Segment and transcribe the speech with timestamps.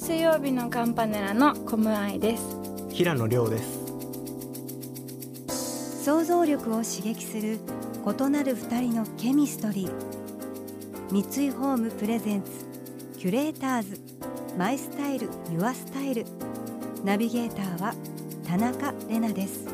[0.00, 2.56] 水曜日のカンパネラのコムアイです。
[2.90, 3.80] 平野亮です。
[6.02, 7.58] 想像力を刺激する
[8.06, 9.92] 異なる二人のケミストリー。
[11.10, 12.48] 三井ホームプレゼンツ
[13.18, 14.00] キュレーターズ。
[14.56, 16.24] マイスタイルユアスタイル。
[17.04, 17.94] ナビゲーターは
[18.48, 19.66] 田中れなです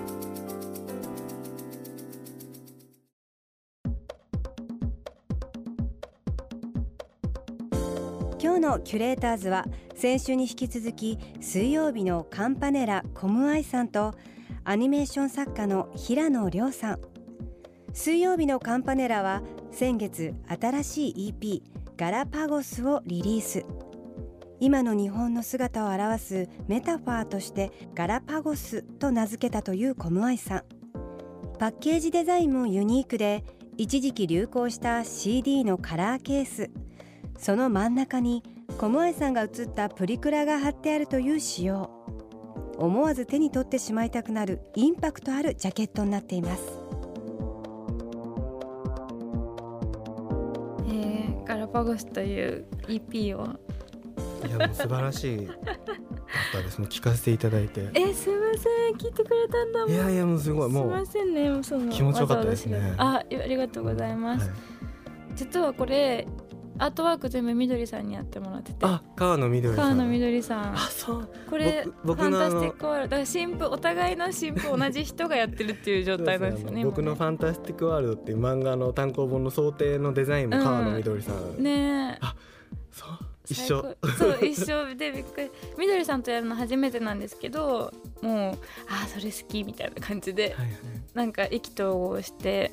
[8.67, 14.13] のキュレーターズは先週に引き続き水曜日のカンパネラコムアイさんと
[14.65, 17.01] アニメーション作家の平野亮さん。
[17.93, 21.63] 水曜日のカンパネラは先月新しい EP
[21.97, 23.65] ガラパゴスをリリース。
[24.59, 30.63] 今の日本の姿を表すメタファーとしてガラパゴスと名付けたというコムアイさん。
[31.61, 33.45] パッケージデザインもユニークで
[33.77, 36.69] 一時期流行した CD のカラーケース。
[37.39, 38.43] その真ん中に
[38.79, 41.91] コムアイさんが写ったプリクラが貼ってあるという仕様。
[42.79, 46.63] 思わず手に取ってしまいたくなるインパクトあるジャケットになっています。
[50.87, 53.49] えー、ガラパゴスという EP を。
[54.47, 55.47] いやもう素晴らしい。
[55.47, 55.57] かっ
[56.53, 56.79] たです。
[56.79, 57.89] ね聞かせていただいて。
[57.95, 58.95] えすみません。
[58.97, 59.81] 聞いてくれたんだ。
[59.81, 60.71] もんいやいやもうすごい。
[60.71, 61.51] もうすみませんね。
[61.51, 62.95] もうその気持ちよかったですね。
[62.99, 64.59] あありがとうございます、はい。
[65.35, 66.27] 実はこれ
[66.79, 68.87] アートワーク全部みどりさんにやってもらってて。
[68.87, 69.85] あ川野みどりさん。
[69.85, 70.75] 川野みどりさん。
[70.75, 71.29] あそう。
[71.49, 73.17] これ僕ファンタスティックワールド。
[73.17, 82.19] だ新婦お互いの新婦同じ人がやってるっていう状態なんですよね僕の「ファンタスティック・ワールド」っていう漫画の単行本の装丁のデザインも川野みどりさん、ね。
[82.23, 82.27] え
[82.93, 83.09] そう。
[83.49, 83.97] 一緒。
[84.19, 84.95] そう一緒。
[84.97, 85.51] でびっくり。
[85.79, 90.69] みどりさんとやるの初めてなんですけどもうああそれ好きみたいな感じで、はいはい。
[91.15, 92.73] なんか意気投合して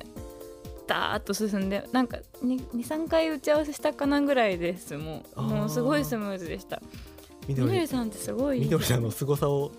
[0.86, 6.80] ダーッと進んでなんか23回打ち合わせしたかなぐらいですもうもうすごいスムーズでした
[7.46, 9.72] みどりさんってすごいみどりさんの凄さを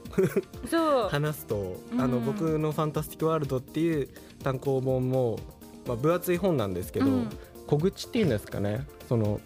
[0.70, 4.10] そう話すと、うんあの僕の「ファンタスティック・ワールド」っていう
[4.44, 5.40] 単行本も、
[5.88, 7.30] まあ、分厚い本なんですけど、うん
[7.68, 9.40] 小口っていうんですかねその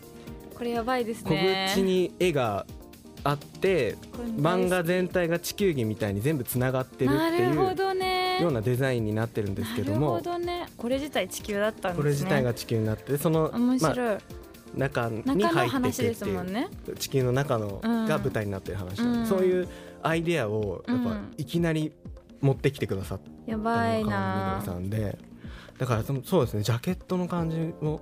[0.56, 1.30] これやばいです小
[1.74, 2.66] 口に絵が
[3.24, 3.98] あって
[4.38, 8.42] 漫画全体が地球儀みたいに全部つながってるなっているほうどね。
[8.42, 10.68] ようなデザインになってるんですけどなるほもどね。
[10.78, 11.98] これ自体地球だったんですね。
[11.98, 13.18] これ自体が地球になって。
[13.18, 14.18] その面まあ、白い、
[14.76, 19.26] 中に中の入っていうすもんね地球の中のうんが舞台になってる話うん。
[19.26, 19.68] そういう
[20.02, 21.34] アイデアをやっぱうん。
[21.38, 21.92] いきなり
[22.42, 25.18] 持ってきてくださったやのばいが川野みどなりさんで。
[25.78, 26.64] だからそのそうですね。
[26.64, 28.02] ジャケットの感じも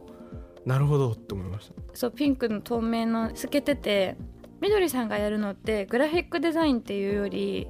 [0.65, 1.73] なるほどって思いました。
[1.93, 4.17] そうピンクの透明の透けてて
[4.61, 7.67] みどりさんがやるのってグラフィックデザインっていうより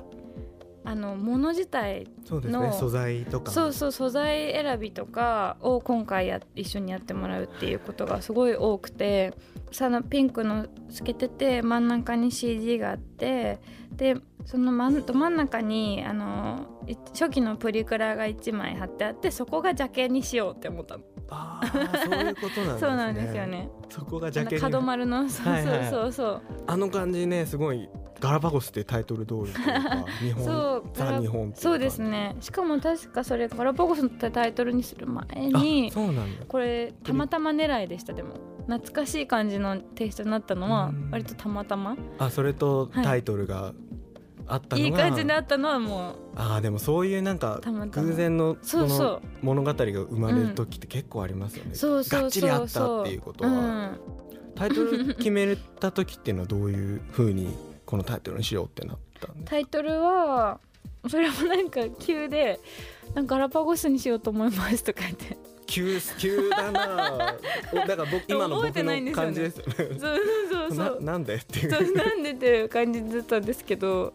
[0.88, 3.52] あの物自体そうですねの素材とか。
[3.52, 9.34] そうそう素材選びとかを今回や一緒にやってもらうっていうことがすごい多くて
[9.72, 13.59] そのピンクの透けてて真ん中に CG があって
[13.92, 14.16] で
[14.46, 22.80] その真んど真ん中にあのい初期のプリクラが1枚貼ってあってそこがジャケにしようって思ったのああそういうことなんですね。
[22.80, 23.70] そうなんですよね。
[23.90, 25.90] そこがジャケ角丸のそうはいはい。
[25.90, 27.90] そうそうそうあの感じねすごい
[28.20, 32.36] ガラパゴスってタイトル通りというか日本そうザ日本そうですね。
[32.40, 36.46] しかも確かそれガラパゴスのタイトルにする前にあそうなんだ。
[36.48, 38.14] これたまたま狙いでした。
[38.14, 38.36] でも
[38.68, 41.09] 懐かしい感じのテイストになったのはうん。
[41.12, 41.96] 割とたまたま。
[42.18, 43.06] あそれとはい。
[43.06, 43.74] タイトルが
[44.47, 52.22] あったのが、いい感じになったのはもうああでもそういうなんか偶然のその物語が生まれる時って結構ありますよね、そうそうそうそう。
[52.22, 54.00] がっちりあったっていうことは、うん。
[54.56, 59.49] タイトル決めた時っていうのはどういうふうにこのタイトルにしようってなったんですか？
[59.52, 60.59] タイトルは
[61.08, 62.59] それもなんか急で
[63.14, 65.38] 「なんかガラパゴスにしようと思います」とか言って。
[65.67, 67.35] 急急だな。
[67.73, 69.73] おだから僕今の僕の感じですよね。
[69.78, 69.99] そうそう
[70.49, 71.03] そうそう。
[71.03, 71.72] ななんでっていう。
[71.72, 74.14] そうなんでっていう感じだったんですけど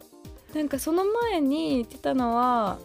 [0.55, 2.79] なんかその前に言ってたのは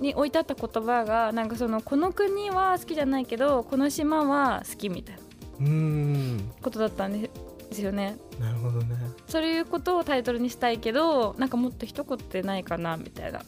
[0.00, 7.30] に置いてあった言葉がなんかそのこの国は好きじゃないけどこの島は好きみたいなことだったんで
[7.72, 8.16] すよね。
[8.40, 8.96] なるほどね。
[9.28, 13.42] そういうことをタイトルにしたいけどなんかもっと一言ってないかなみたいな。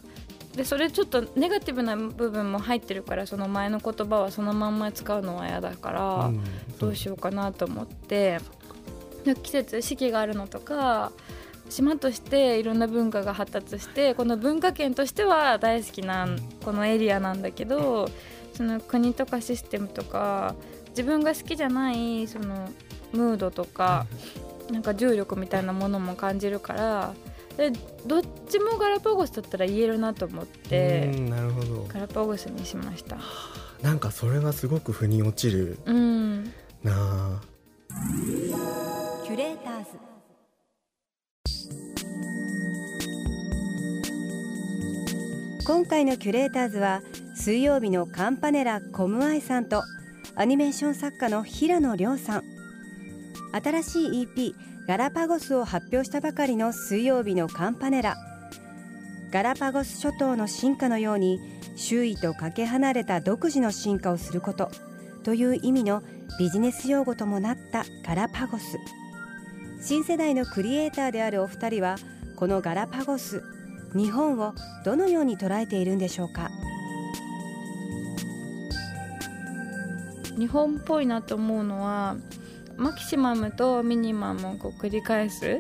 [0.54, 6.40] でそれちょっとネガティブな部分も入ってるからその前の言葉はそのまんま使うのは嫌だから、うん
[6.80, 8.38] どうしようかなと思って。
[9.24, 11.12] で季節四季があるのとか
[11.70, 16.28] 島としていろんな文化が発達してこの文化圏としては大好きな
[16.64, 18.08] このエリアなんだけど
[18.54, 20.54] その国とかシステムとか
[20.90, 22.68] 自分が好きじゃないその
[23.12, 24.06] ムードとか
[24.70, 27.14] なんか重力みたいなものも感じるから
[27.56, 27.72] で
[28.06, 31.86] どっちもガラパゴスだったら言えるなと思ってうんなるほど。
[31.88, 33.18] ガラパゴスにしました。
[33.82, 36.44] なんかそれがすごく腑に落ちるうん。
[36.82, 37.40] なあ。
[39.24, 39.90] キュレーターズ
[45.70, 47.00] 今回のキュレーターズは
[47.36, 49.84] 水曜日のカンパネラコムアイさんと
[50.34, 52.42] アニメーション作家の平野亮さん。
[53.52, 54.54] 新しい EP
[54.88, 58.16] ガラパゴスを発表したばかりの水曜日のカンパネラ。
[59.30, 61.38] ガラパゴス諸島の進化のように
[61.76, 64.72] 周囲とかけ離れた独自の進化をすること
[65.22, 66.02] という意味の
[66.40, 68.76] ビジネス用語ともなったガラパゴス。
[69.80, 71.94] 新世代のクリエイターであるお二人は
[72.34, 73.44] このガラパゴス
[73.94, 74.54] 日本を
[74.84, 76.50] どのように捉えているんでしょうか？
[80.38, 82.16] 日本っぽいなと思うのは
[82.76, 85.58] マキシマムとミニマムをこう繰り返す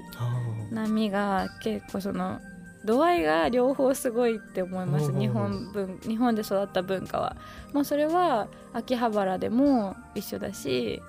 [0.70, 2.40] 波が結構その
[2.82, 5.12] 度合いが両方すごいって思います。
[5.12, 7.36] 日本文日本で育った文化は、
[7.74, 11.02] まあ、それは秋葉原でも一緒だし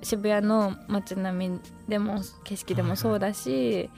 [0.00, 3.90] 渋谷の街並みでも景色でもそうだし、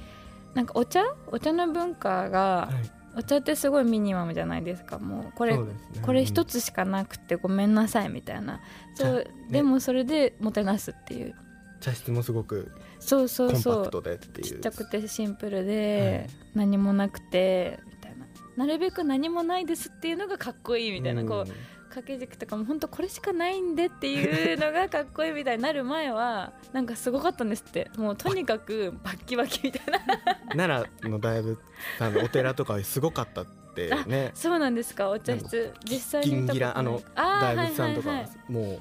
[0.55, 1.02] なんかお茶？
[1.29, 2.91] お茶の文化が、はい。
[3.19, 4.99] お茶ってすごいミニマムじゃないですか？
[4.99, 5.64] もうこれね。
[6.02, 8.61] これ一つしかなくてごめんなさいみたいな。
[8.94, 9.25] そう、ね。
[9.50, 11.35] でもそれでもてなすっていう。
[11.81, 14.47] 茶室もすごくそうそコンパうそうクトでっていう。
[14.47, 16.37] ちっちゃくてシンプルで、はい。
[16.55, 18.26] 何もなくてみたいな。
[18.56, 21.52] なるべく何もないですっていうのがかっこいいみたいな、こう
[21.91, 27.91] 掛け軸とかも本当これしかないんでっていうのがかっこいいみたいになる前はなんかすごかったんですって。
[27.97, 30.01] もうとにかくバッキバキみたいな。
[30.57, 31.59] 奈良の大仏
[31.99, 34.31] さんのお寺とかはすごかったってね。
[34.35, 34.95] そうなんです。
[34.95, 38.29] かお茶室実際にギラあの大仏さんとかはいはい。
[38.29, 38.81] はもう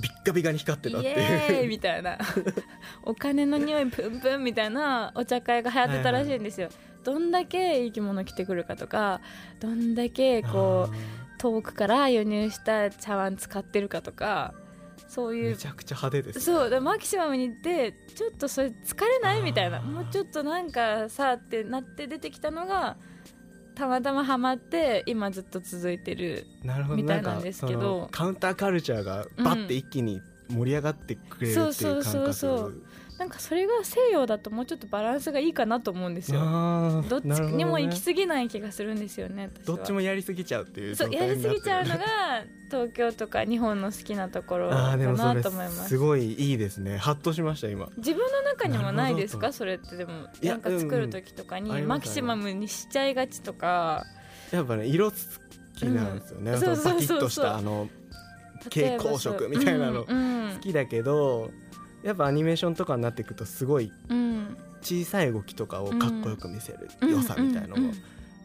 [0.00, 1.68] ビッカビカに光ってたっていう。
[1.68, 2.18] みたいな
[3.02, 6.70] お金の匂いプンプンみたいなお茶会が流行ってたらしいんですよ、
[7.04, 9.20] どんだけいい着物着てくるかとか
[9.60, 14.54] どんだけこう遠くから輸入した茶碗使ってるかとか
[15.08, 15.50] そういう。
[15.50, 16.44] めちゃくちゃ派手ですね。
[16.44, 19.80] そうマキシマムに行ってちょっとそれ疲れないみたいな。
[19.80, 22.96] もうちょっとなんかさってなって出てきたのが
[23.74, 26.46] たまたまハマって今ずっと続いてる
[26.90, 28.08] みたいなんですけど。
[28.12, 32.82] カウンターカルチャーがバッて一気に盛り上がってくれるっていうそうそうそう感覚そう
[33.22, 36.40] なんかそれが西洋だともうちょっとバランスがいいかなと思うんですよ。
[37.08, 39.76] どっちにも行き過ぎない気がするんですよね私は。
[39.76, 42.00] どっちもやりすぎちゃうっていうそうやりすぎちゃうのが
[42.68, 45.88] 東京とか日本の好きなところあだーでもそれなと思います。
[45.90, 46.98] すごいいいですね。
[46.98, 47.90] ハッとしました今。
[47.96, 49.52] 自分の中にもないですか？
[49.52, 54.04] それってでもなんか作る時とかにうんうんマキシマムにしちゃいがちとか。
[54.50, 55.16] やっぱね色好
[55.76, 56.60] きなんですよね、うん。
[56.60, 57.46] そうそうそうそう。
[57.46, 57.88] あの
[58.64, 60.02] 蛍光色みたいなの。
[60.08, 60.50] うん。
[60.56, 61.52] 好きだけど
[62.02, 67.92] やっぱアニメーションとかになっていくとすごいうん小さい動きとかをかっこよく見せるうん良さみたいのも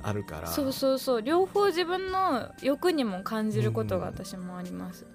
[0.03, 1.21] あるから、そうそうそう。
[1.23, 5.07] 両方自分の欲にも感じることが私もあります、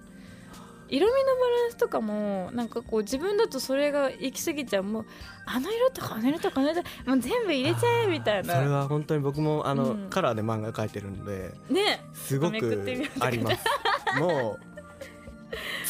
[0.88, 4.82] 色味のバランスとかもなんかこう自分だとそれが行き過ぎちゃう。
[4.82, 5.06] もう
[5.46, 10.10] あの色とかあの色とかあの色とかもう全部入れちゃえみたいそれなは本当に僕もあの、うん。
[10.10, 12.04] カラーで漫画描いてるんでね。
[12.12, 12.84] すごめく
[13.20, 13.64] あります。
[14.18, 14.71] もう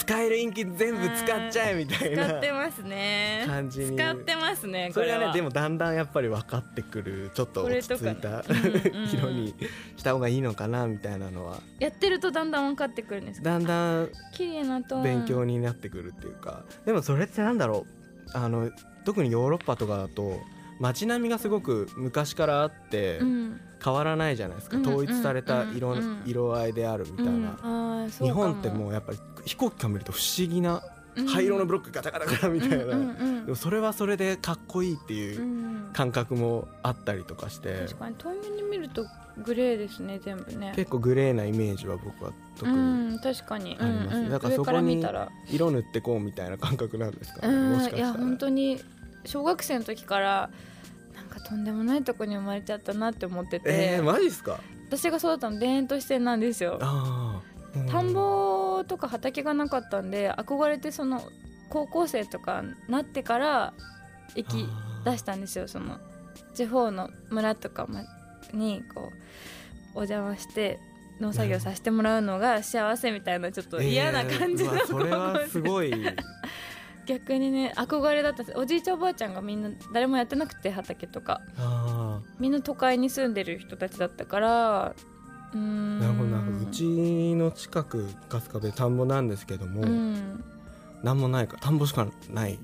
[0.02, 3.44] 使えるインキ全部使っちゃえみたいな使ってますね。
[3.46, 3.96] 感じに。
[3.96, 7.30] 使ってますねこそれがねでもだんだんやっぱり分かってくる。
[7.34, 9.54] ちょっと落ち着いたうんうん色に
[9.96, 11.60] した方がいいのかなみたいなのは。
[11.78, 13.50] やってるとだんだん分かってくるんですか？
[13.50, 16.64] だんだん綺麗なトーン勉強になってくるっていうか。
[16.84, 17.86] でもそれってなんだろ
[18.34, 18.36] う。
[18.36, 18.70] あの
[19.04, 20.40] 特にヨーロッパとかだと
[20.80, 23.60] 街並みがすごく昔からあってうん。
[23.84, 30.84] 変わらないじゃないですか、うん統一された色,、色合いであるみたいな、日本ってもうやっぱり飛行機から見ると不思議な
[31.16, 31.26] うん。
[31.26, 35.90] 灰色のブロックガチャガチャガチャみたいな、でもそれはそれでかっこいいっていううん。
[35.92, 39.04] 感覚もあったりとかして、確かに遠目に見ると
[39.44, 40.72] グレーですね全部ね。
[40.76, 42.80] 結構グレーなイメージは僕は特にう
[43.14, 43.76] ん確かに。
[43.80, 45.28] あります、だからそこに見たら。
[45.50, 47.98] 色塗ってこうみたいな感覚なんですかね、うんもしかしたら。
[47.98, 48.80] いや本当に
[49.24, 50.50] 小学生の時から
[51.14, 54.60] なんかとんでもないとこに生まれちゃったなって思ってて、えー、マジっすか？
[54.88, 56.78] 私が育ったの田園都市線なんですよ。
[56.80, 61.22] うん田んぼとか畑がなかったんで憧れてその
[61.70, 63.72] 高校生とかなってから
[64.34, 64.68] 行き
[65.06, 65.66] 出したんですよ。
[65.68, 65.98] その
[66.54, 68.02] 地方の村とかま
[68.52, 69.10] にこ
[69.94, 70.78] うお邪魔して
[71.18, 75.90] 農作業させてもらうのが幸せみたいなちょっと嫌な感じの、えーそれはすごい
[77.06, 81.40] 逆にね憧れだったおじいちゃんおばあちゃんがみんな誰もやってなくて畑とか。
[81.58, 84.94] あみんな都会に住んでる人たちだったから
[85.52, 86.00] うーん。
[86.00, 86.32] なるほど
[86.62, 90.44] うちの近く春日部田んぼなんですけども、うん。
[91.02, 92.58] なんもないから田んぼしかないし。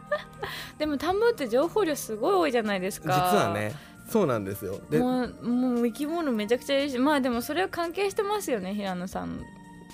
[0.78, 3.72] でも田んぼって情報量すごい多いじゃないです実かはね
[4.08, 4.80] そうなんですよ。
[4.90, 9.40] でもうもう生き物めちゃくちゃいるしまあでもそれは関係してますよね平野さん。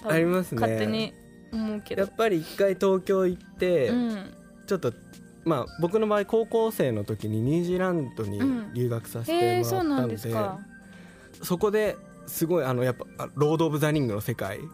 [0.04, 0.60] ありますね。
[0.60, 1.12] 勝手に
[1.52, 2.02] 思うけど。
[2.02, 4.34] やっぱり一回東京行って、うん。
[4.66, 4.92] ちょっと
[5.44, 8.74] まあ僕の場合高校生の時にニュージーランドにうん。
[8.74, 10.58] 留学させへてもらったんで,、ですか。
[11.42, 14.60] そこですごいあのやっぱあロード・オブ・ザ・リングの世界。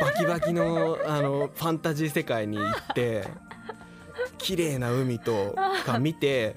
[0.00, 3.24] バキバキのあのファンタジー世界に行って
[4.36, 5.54] 綺麗な海と
[5.86, 6.56] か見て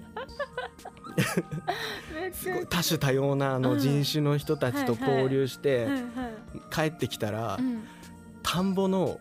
[2.14, 3.80] めっすごい多種多様なあのうん。
[3.80, 5.88] 人種の人たちと交流して
[6.72, 7.84] 帰ってきたらうん。
[8.42, 9.20] 田んぼの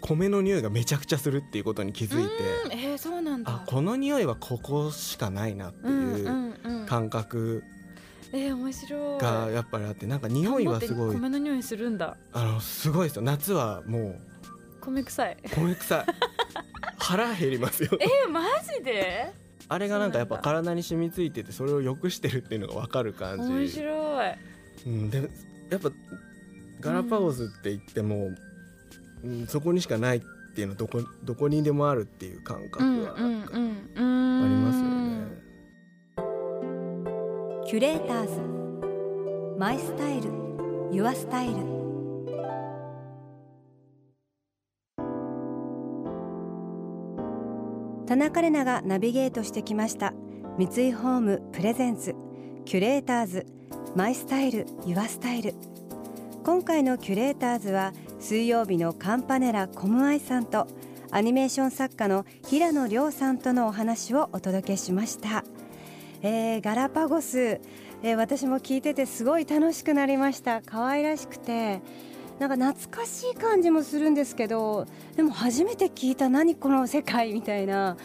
[0.00, 3.52] 米の匂いがめちゃくちゃするっていうことに気づいてうんえー、そうなんだ。
[3.52, 7.62] あこの匂いはここしかないなっていう感覚
[8.32, 9.20] えー、面白い。
[9.20, 11.14] がやっぱりあってなんか匂いはすごい。
[11.16, 12.16] 米の匂いするんだ。
[12.32, 13.22] あのすごいですよ。
[13.22, 14.14] 夏はも
[14.80, 15.36] 米臭い。
[15.44, 16.04] う米臭い。
[16.98, 17.90] 腹減りますよ。
[18.00, 18.42] えー、マ
[18.76, 19.32] ジで？
[19.68, 24.34] あれがなんかやっぱ体に染みついててそれを良くしてるっていうのが分かる感面じ、白い。
[24.86, 25.28] うん、で
[25.70, 25.90] やっぱ
[26.80, 28.36] ガラパゴスって言っても、うん、
[29.46, 30.20] そこにしかないっ
[30.54, 33.74] ていうのはどこどこにでもあるっていう感覚はなんかあうん
[34.48, 35.00] りますよね。
[37.66, 38.40] キュレーターズ。
[39.58, 40.30] マイスタイル。
[40.90, 41.54] ユアスタイル。
[48.06, 50.12] 田中れながナビゲートしてきました。
[50.58, 52.16] 三井ホームプレゼンツ
[52.64, 53.46] キュレーターズ。
[53.94, 54.66] マイスタイル。
[54.84, 55.54] ユアスタイル。
[56.42, 60.66] 今回のキュレーターズは水曜日のカンパネラコムアイさんと
[61.10, 65.42] アニメーション作家の平野亮さんとのお話をお届けしました、
[66.20, 70.60] えーガラパゴス、えー私も聞いててすごい楽しくなりました。
[70.64, 71.80] 可愛らしくて。
[72.38, 77.98] なんか懐かしい感じもするんですけどでも初めて聞いた何この世界みたいな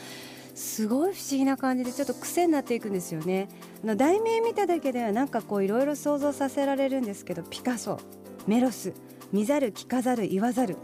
[0.53, 3.47] すごい不思議な感じでちょっと癖になっていくんですよね。
[3.81, 7.97] あの題名見ただけではなんかこういろいろ想像させられるんですけどピカソ
[8.45, 8.93] メロス。
[9.31, 10.77] 見ざる聞かざる言わざる。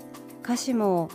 [0.44, 1.10] 歌詞も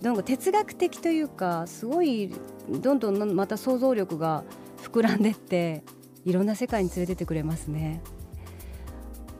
[0.00, 2.32] なんか哲学的というかすごい
[2.68, 4.44] どんどんまた想像力が
[4.82, 5.82] 膨らんでって
[6.24, 8.02] いろんな世界に連れてってくれますね。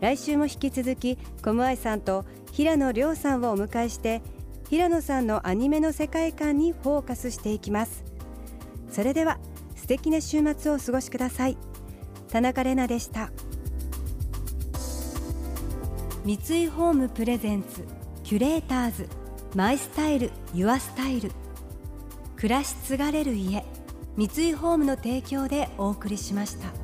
[0.01, 4.23] 来週も引き続きコムアイさんと平野亮さんをお迎えして
[4.69, 8.05] 平野さんのアニメの世界観にフォーカスしていきます。
[8.91, 9.39] それでは
[9.77, 11.57] 素敵な週末をお過ごしください。
[12.29, 13.31] 田中れなでした。
[16.25, 17.85] 三井ホームプレゼンツ
[18.23, 19.09] キュレーターズ
[19.55, 21.31] マイスタイルユアスタイル
[22.37, 23.63] 暮らし継がれる家
[24.17, 26.84] 三井ホームの提供でお送りしました。